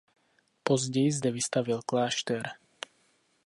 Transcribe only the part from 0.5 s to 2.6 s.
Později zde vystavěl klášter.